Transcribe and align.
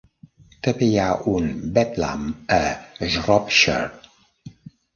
També 0.67 0.87
hi 0.93 0.97
ha 1.01 1.09
un 1.33 1.45
Bedlam 1.75 2.25
a 2.57 2.61
Shropshire. 3.19 4.13